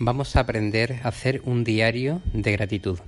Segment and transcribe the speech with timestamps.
[0.00, 3.00] Vamos a aprender a hacer un diario de gratitud.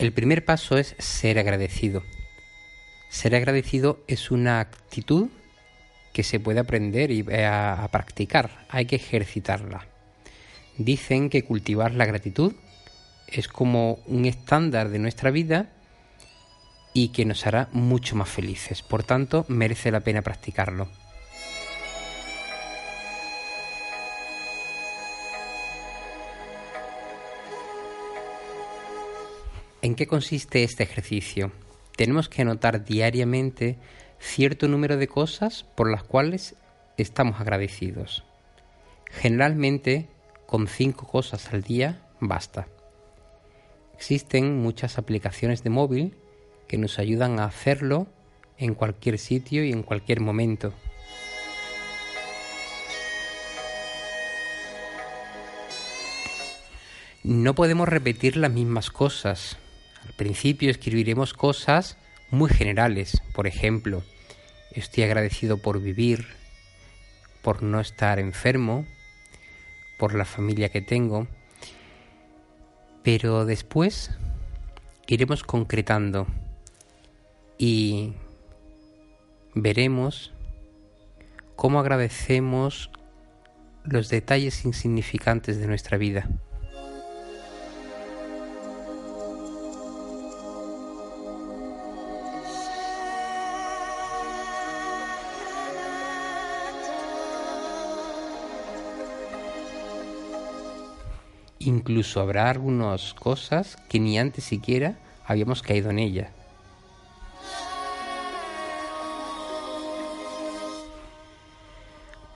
[0.00, 2.02] El primer paso es ser agradecido.
[3.10, 5.28] Ser agradecido es una actitud
[6.12, 8.66] que se puede aprender y eh, a, a practicar.
[8.70, 9.86] Hay que ejercitarla.
[10.78, 12.54] Dicen que cultivar la gratitud
[13.28, 15.70] es como un estándar de nuestra vida
[16.94, 18.82] y que nos hará mucho más felices.
[18.82, 20.88] Por tanto, merece la pena practicarlo.
[29.80, 31.50] ¿En qué consiste este ejercicio?
[31.96, 33.78] Tenemos que anotar diariamente
[34.20, 36.54] cierto número de cosas por las cuales
[36.96, 38.24] estamos agradecidos.
[39.10, 40.08] Generalmente,
[40.46, 42.68] con cinco cosas al día basta.
[43.94, 46.16] Existen muchas aplicaciones de móvil
[46.72, 48.06] que nos ayudan a hacerlo
[48.56, 50.72] en cualquier sitio y en cualquier momento.
[57.22, 59.58] No podemos repetir las mismas cosas.
[60.06, 61.98] Al principio escribiremos cosas
[62.30, 63.20] muy generales.
[63.34, 64.02] Por ejemplo,
[64.70, 66.24] estoy agradecido por vivir,
[67.42, 68.86] por no estar enfermo,
[69.98, 71.26] por la familia que tengo.
[73.02, 74.10] Pero después
[75.06, 76.26] iremos concretando
[77.64, 78.12] y
[79.54, 80.32] veremos
[81.54, 82.90] cómo agradecemos
[83.84, 86.28] los detalles insignificantes de nuestra vida.
[101.60, 106.41] Incluso habrá algunas cosas que ni antes siquiera habíamos caído en ellas.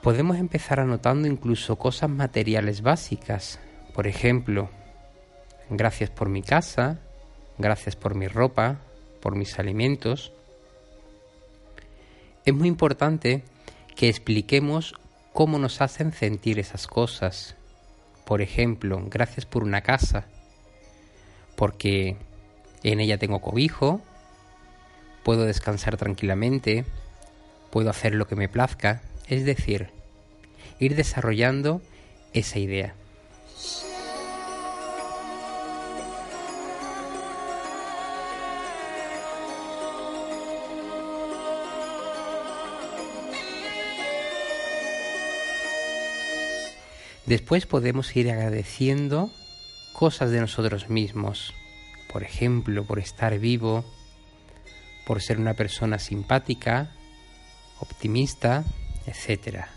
[0.07, 3.59] Podemos empezar anotando incluso cosas materiales básicas.
[3.93, 4.69] Por ejemplo,
[5.69, 7.01] gracias por mi casa,
[7.57, 8.77] gracias por mi ropa,
[9.21, 10.31] por mis alimentos.
[12.45, 13.43] Es muy importante
[13.97, 14.93] que expliquemos
[15.33, 17.57] cómo nos hacen sentir esas cosas.
[18.25, 20.23] Por ejemplo, gracias por una casa,
[21.57, 22.15] porque
[22.81, 23.99] en ella tengo cobijo,
[25.23, 26.85] puedo descansar tranquilamente,
[27.71, 29.96] puedo hacer lo que me plazca, es decir,
[30.79, 31.81] ir desarrollando
[32.33, 32.93] esa idea.
[47.27, 49.29] Después podemos ir agradeciendo
[49.91, 51.53] cosas de nosotros mismos,
[52.09, 53.83] por ejemplo, por estar vivo,
[55.05, 56.95] por ser una persona simpática,
[57.81, 58.63] optimista,
[59.05, 59.76] etcétera.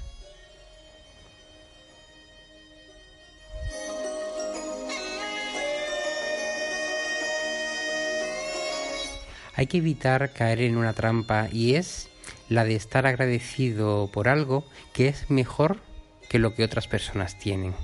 [9.60, 12.08] Hay que evitar caer en una trampa y es
[12.48, 15.82] la de estar agradecido por algo que es mejor
[16.30, 17.74] que lo que otras personas tienen.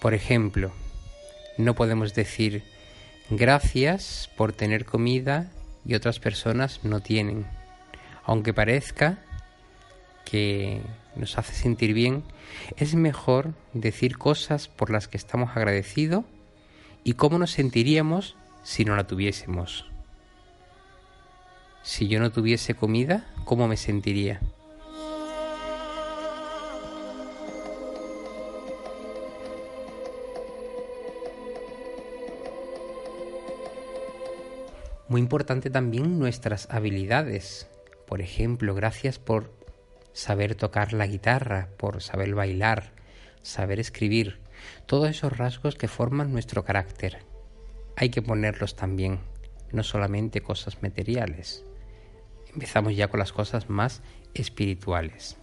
[0.00, 0.72] Por ejemplo,
[1.58, 2.62] no podemos decir
[3.28, 5.52] gracias por tener comida
[5.84, 7.46] y otras personas no tienen.
[8.24, 9.18] Aunque parezca
[10.24, 10.80] que
[11.16, 12.24] nos hace sentir bien,
[12.78, 16.24] es mejor decir cosas por las que estamos agradecidos
[17.04, 19.86] y cómo nos sentiríamos si no la tuviésemos?
[21.82, 24.40] Si yo no tuviese comida, ¿cómo me sentiría?
[35.08, 37.68] Muy importante también nuestras habilidades.
[38.06, 39.50] Por ejemplo, gracias por
[40.12, 42.92] saber tocar la guitarra, por saber bailar,
[43.40, 44.40] saber escribir,
[44.84, 47.24] todos esos rasgos que forman nuestro carácter
[48.00, 49.18] hay que ponerlos también,
[49.72, 51.64] no solamente cosas materiales.
[52.54, 54.02] Empezamos ya con las cosas más
[54.34, 55.36] espirituales.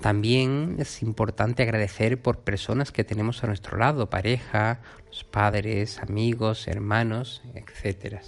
[0.00, 6.66] También es importante agradecer por personas que tenemos a nuestro lado, pareja, los padres, amigos,
[6.66, 8.22] hermanos, etcétera.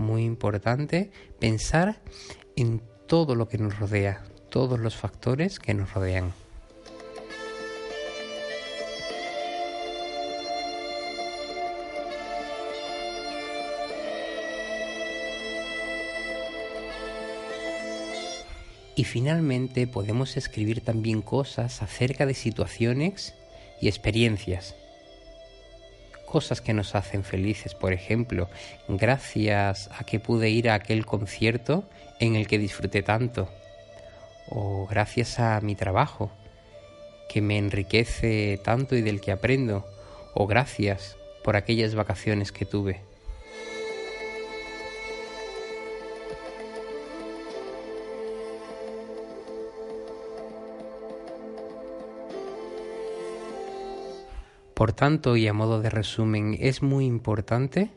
[0.00, 2.00] Muy importante pensar
[2.56, 6.32] en todo lo que nos rodea, todos los factores que nos rodean.
[18.96, 23.34] Y finalmente podemos escribir también cosas acerca de situaciones
[23.82, 24.74] y experiencias.
[26.30, 28.48] Cosas que nos hacen felices, por ejemplo,
[28.86, 31.82] gracias a que pude ir a aquel concierto
[32.20, 33.48] en el que disfruté tanto.
[34.48, 36.30] O gracias a mi trabajo,
[37.28, 39.84] que me enriquece tanto y del que aprendo.
[40.32, 43.09] O gracias por aquellas vacaciones que tuve.
[54.80, 57.90] Por tanto, y a modo de resumen, es muy importante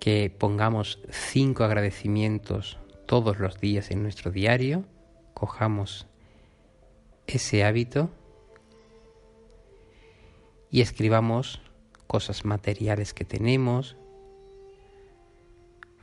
[0.00, 4.86] que pongamos cinco agradecimientos todos los días en nuestro diario,
[5.34, 6.08] cojamos
[7.28, 8.10] ese hábito
[10.68, 11.62] y escribamos
[12.08, 13.96] cosas materiales que tenemos,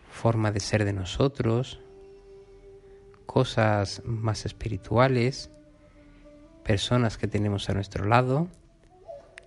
[0.10, 1.82] forma de ser de nosotros,
[3.26, 5.52] cosas más espirituales,
[6.64, 8.48] personas que tenemos a nuestro lado,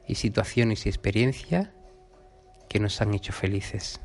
[0.07, 1.69] y situaciones y experiencias
[2.69, 4.01] que nos han hecho felices.